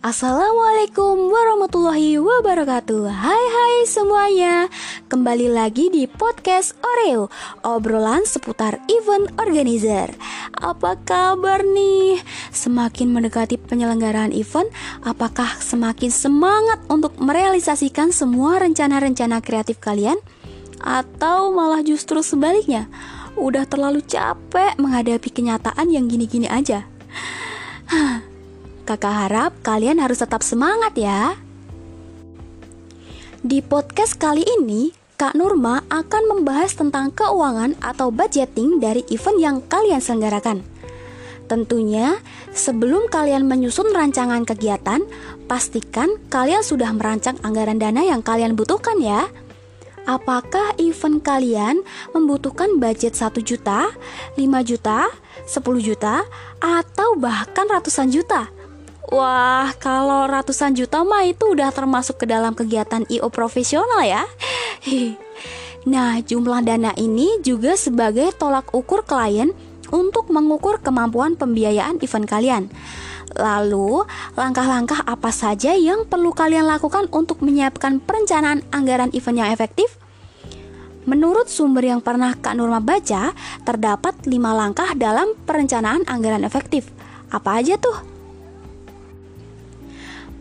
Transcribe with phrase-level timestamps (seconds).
[0.00, 4.72] Assalamualaikum warahmatullahi wabarakatuh Hai hai semuanya
[5.12, 7.28] Kembali lagi di podcast Oreo
[7.60, 10.08] Obrolan seputar event organizer
[10.56, 12.16] Apa kabar nih?
[12.48, 14.72] Semakin mendekati penyelenggaraan event
[15.04, 20.16] Apakah semakin semangat untuk merealisasikan semua rencana-rencana kreatif kalian?
[20.80, 22.88] Atau malah justru sebaliknya
[23.36, 26.88] Udah terlalu capek menghadapi kenyataan yang gini-gini aja
[28.90, 31.38] Kakak harap kalian harus tetap semangat ya.
[33.38, 39.56] Di podcast kali ini, Kak Nurma akan membahas tentang keuangan atau budgeting dari event yang
[39.62, 40.66] kalian selenggarakan.
[41.46, 42.18] Tentunya,
[42.50, 45.06] sebelum kalian menyusun rancangan kegiatan,
[45.46, 49.30] pastikan kalian sudah merancang anggaran dana yang kalian butuhkan ya.
[50.02, 53.94] Apakah event kalian membutuhkan budget 1 juta,
[54.34, 55.06] 5 juta,
[55.46, 56.26] 10 juta,
[56.58, 58.50] atau bahkan ratusan juta?
[59.10, 64.24] Wah, kalau ratusan juta mah itu udah termasuk ke dalam kegiatan IO profesional ya.
[65.80, 69.48] Nah, jumlah dana ini juga sebagai tolak ukur klien
[69.88, 72.68] untuk mengukur kemampuan pembiayaan event kalian.
[73.32, 74.04] Lalu,
[74.36, 79.96] langkah-langkah apa saja yang perlu kalian lakukan untuk menyiapkan perencanaan anggaran event yang efektif?
[81.08, 83.32] Menurut sumber yang pernah Kak Nurma baca,
[83.64, 86.92] terdapat 5 langkah dalam perencanaan anggaran efektif.
[87.32, 88.19] Apa aja tuh?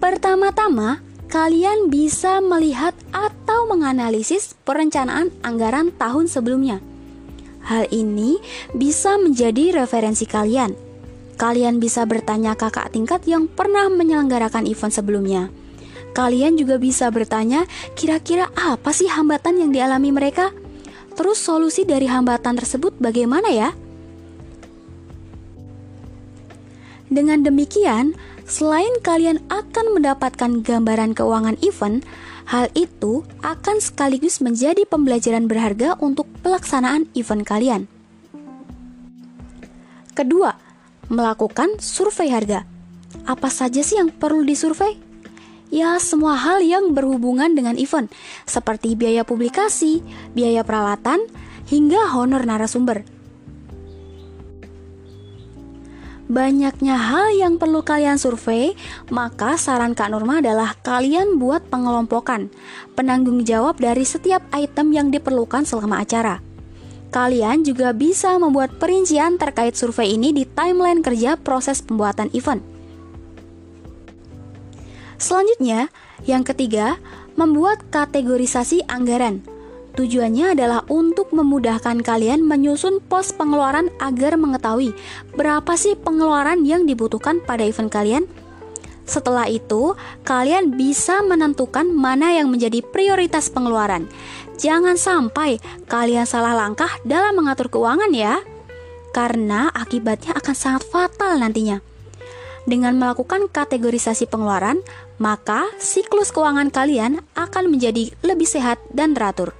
[0.00, 6.80] Pertama-tama, kalian bisa melihat atau menganalisis perencanaan anggaran tahun sebelumnya.
[7.60, 8.40] Hal ini
[8.72, 10.72] bisa menjadi referensi kalian.
[11.36, 15.52] Kalian bisa bertanya kakak tingkat yang pernah menyelenggarakan event sebelumnya.
[16.16, 20.50] Kalian juga bisa bertanya, kira-kira apa sih hambatan yang dialami mereka?
[21.12, 23.70] Terus solusi dari hambatan tersebut bagaimana ya?
[27.10, 28.14] Dengan demikian,
[28.50, 32.02] Selain kalian akan mendapatkan gambaran keuangan event,
[32.50, 37.86] hal itu akan sekaligus menjadi pembelajaran berharga untuk pelaksanaan event kalian.
[40.18, 40.50] Kedua,
[41.06, 42.66] melakukan survei harga.
[43.22, 44.98] Apa saja sih yang perlu disurvei?
[45.70, 48.10] Ya, semua hal yang berhubungan dengan event,
[48.50, 50.02] seperti biaya publikasi,
[50.34, 51.22] biaya peralatan,
[51.70, 53.06] hingga honor narasumber.
[56.30, 58.78] Banyaknya hal yang perlu kalian survei,
[59.10, 62.54] maka saran Kak Nurma adalah kalian buat pengelompokan,
[62.94, 66.38] penanggung jawab dari setiap item yang diperlukan selama acara.
[67.10, 72.62] Kalian juga bisa membuat perincian terkait survei ini di timeline kerja proses pembuatan event.
[75.18, 75.90] Selanjutnya,
[76.24, 77.02] yang ketiga,
[77.34, 79.42] membuat kategorisasi anggaran.
[79.90, 84.94] Tujuannya adalah untuk memudahkan kalian menyusun pos pengeluaran agar mengetahui
[85.34, 88.24] berapa sih pengeluaran yang dibutuhkan pada event kalian.
[89.02, 94.06] Setelah itu, kalian bisa menentukan mana yang menjadi prioritas pengeluaran.
[94.54, 95.58] Jangan sampai
[95.90, 98.38] kalian salah langkah dalam mengatur keuangan ya,
[99.10, 101.82] karena akibatnya akan sangat fatal nantinya.
[102.70, 104.78] Dengan melakukan kategorisasi pengeluaran,
[105.18, 109.59] maka siklus keuangan kalian akan menjadi lebih sehat dan teratur.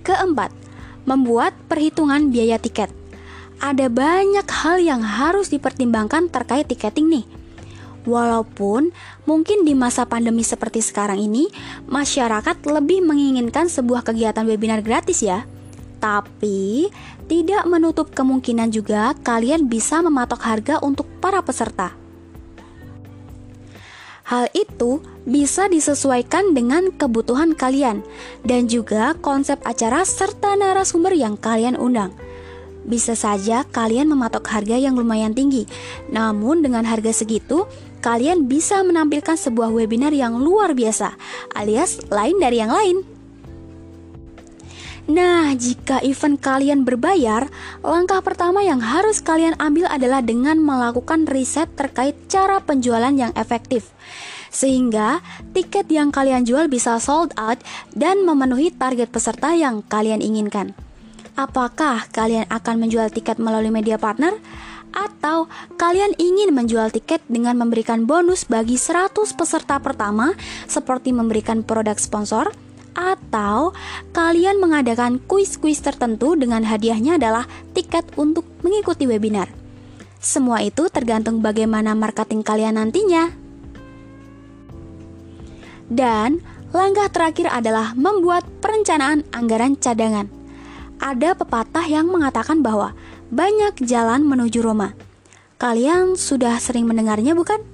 [0.00, 0.52] Keempat,
[1.04, 2.88] membuat perhitungan biaya tiket.
[3.60, 7.26] Ada banyak hal yang harus dipertimbangkan terkait tiketing nih.
[8.08, 8.96] Walaupun
[9.28, 11.52] mungkin di masa pandemi seperti sekarang ini,
[11.84, 15.44] masyarakat lebih menginginkan sebuah kegiatan webinar gratis ya.
[16.00, 16.88] Tapi,
[17.28, 21.99] tidak menutup kemungkinan juga kalian bisa mematok harga untuk para peserta.
[24.30, 28.06] Hal itu bisa disesuaikan dengan kebutuhan kalian
[28.46, 32.14] dan juga konsep acara serta narasumber yang kalian undang.
[32.86, 35.66] Bisa saja kalian mematok harga yang lumayan tinggi,
[36.14, 37.66] namun dengan harga segitu,
[38.06, 41.18] kalian bisa menampilkan sebuah webinar yang luar biasa,
[41.58, 43.09] alias lain dari yang lain.
[45.10, 47.50] Nah, jika event kalian berbayar,
[47.82, 53.90] langkah pertama yang harus kalian ambil adalah dengan melakukan riset terkait cara penjualan yang efektif.
[54.54, 55.18] Sehingga
[55.50, 57.58] tiket yang kalian jual bisa sold out
[57.90, 60.78] dan memenuhi target peserta yang kalian inginkan.
[61.34, 64.38] Apakah kalian akan menjual tiket melalui media partner?
[64.94, 70.38] Atau kalian ingin menjual tiket dengan memberikan bonus bagi 100 peserta pertama
[70.70, 72.69] seperti memberikan produk sponsor?
[72.94, 73.76] Atau
[74.10, 79.48] kalian mengadakan kuis-kuis tertentu dengan hadiahnya adalah tiket untuk mengikuti webinar.
[80.20, 83.32] Semua itu tergantung bagaimana marketing kalian nantinya.
[85.90, 90.28] Dan langkah terakhir adalah membuat perencanaan anggaran cadangan.
[91.00, 92.92] Ada pepatah yang mengatakan bahwa
[93.32, 94.92] banyak jalan menuju Roma.
[95.56, 97.69] Kalian sudah sering mendengarnya bukan?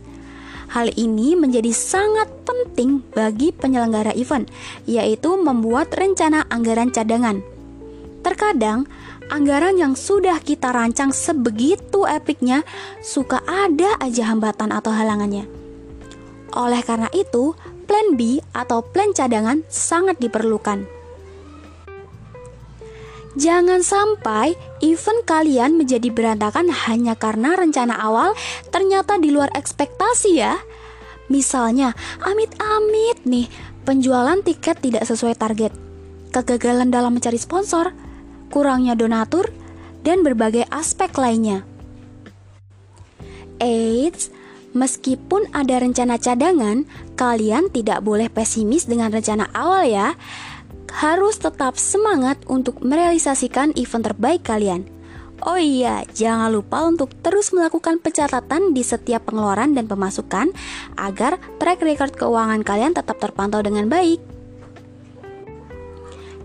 [0.67, 4.51] Hal ini menjadi sangat penting bagi penyelenggara event,
[4.85, 7.39] yaitu membuat rencana anggaran cadangan.
[8.27, 8.91] Terkadang,
[9.31, 12.67] anggaran yang sudah kita rancang sebegitu epiknya
[12.99, 15.47] suka ada aja hambatan atau halangannya.
[16.57, 17.55] Oleh karena itu,
[17.87, 20.96] plan B atau plan cadangan sangat diperlukan.
[23.37, 28.33] Jangan sampai event kalian menjadi berantakan hanya karena rencana awal
[28.73, 30.57] ternyata di luar ekspektasi ya.
[31.29, 31.93] Misalnya,
[32.25, 33.53] amit-amit nih,
[33.85, 35.69] penjualan tiket tidak sesuai target,
[36.33, 37.93] kegagalan dalam mencari sponsor,
[38.49, 39.53] kurangnya donatur,
[40.01, 41.67] dan berbagai aspek lainnya.
[43.61, 44.33] Eits,
[44.73, 46.89] meskipun ada rencana cadangan,
[47.21, 50.17] kalian tidak boleh pesimis dengan rencana awal ya
[50.93, 54.87] harus tetap semangat untuk merealisasikan event terbaik kalian.
[55.45, 60.49] Oh iya, jangan lupa untuk terus melakukan pencatatan di setiap pengeluaran dan pemasukan
[60.97, 64.36] agar track record keuangan kalian tetap terpantau dengan baik.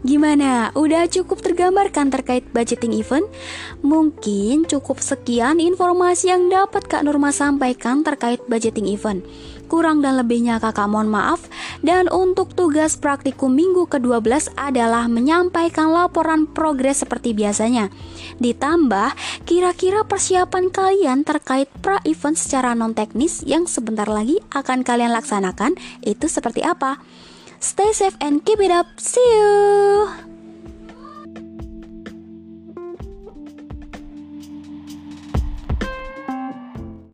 [0.01, 0.73] Gimana?
[0.73, 3.29] Udah cukup tergambarkan terkait budgeting event?
[3.85, 9.21] Mungkin cukup sekian informasi yang dapat Kak Nurma sampaikan terkait budgeting event.
[9.69, 11.45] Kurang dan lebihnya kakak mohon maaf.
[11.85, 17.93] Dan untuk tugas praktikum minggu ke-12 adalah menyampaikan laporan progres seperti biasanya.
[18.41, 19.13] Ditambah,
[19.45, 26.65] kira-kira persiapan kalian terkait pra-event secara non-teknis yang sebentar lagi akan kalian laksanakan itu seperti
[26.65, 26.97] apa?
[27.61, 28.87] Stay safe and keep it up.
[28.99, 30.30] See you.